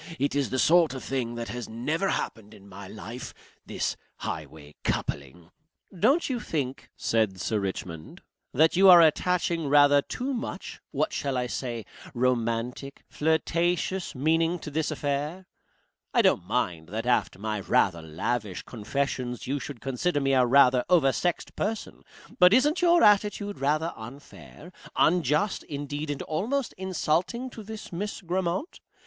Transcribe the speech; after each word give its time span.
It 0.17 0.33
is 0.33 0.49
the 0.49 0.57
sort 0.57 0.95
of 0.95 1.03
thing 1.03 1.35
that 1.35 1.49
has 1.49 1.69
never 1.69 2.09
happened 2.09 2.55
in 2.55 2.67
my 2.67 2.87
life. 2.87 3.35
This 3.67 3.95
highway 4.17 4.73
coupling" 4.83 5.51
"Don't 5.99 6.27
you 6.27 6.39
think," 6.39 6.89
said 6.97 7.39
Sir 7.39 7.59
Richmond, 7.59 8.23
"that 8.51 8.75
you 8.75 8.89
are 8.89 8.99
attaching 8.99 9.67
rather 9.67 10.01
too 10.01 10.33
much 10.33 10.81
what 10.89 11.13
shall 11.13 11.37
I 11.37 11.45
say 11.45 11.85
romantic? 12.15 13.03
flirtatious? 13.11 14.15
meaning 14.15 14.57
to 14.61 14.71
this 14.71 14.89
affair? 14.89 15.45
I 16.15 16.23
don't 16.23 16.47
mind 16.47 16.89
that 16.89 17.05
after 17.05 17.37
my 17.37 17.59
rather 17.59 18.01
lavish 18.01 18.63
confessions 18.63 19.45
you 19.45 19.59
should 19.59 19.81
consider 19.81 20.19
me 20.19 20.33
a 20.33 20.47
rather 20.47 20.83
oversexed 20.89 21.55
person, 21.55 22.01
but 22.39 22.55
isn't 22.55 22.81
your 22.81 23.03
attitude 23.03 23.59
rather 23.59 23.93
unfair, 23.95 24.71
unjust, 24.95 25.61
indeed, 25.61 26.09
and 26.09 26.23
almost 26.23 26.73
insulting, 26.73 27.51
to 27.51 27.61
this 27.61 27.91
Miss 27.91 28.21
Grammont? 28.23 28.79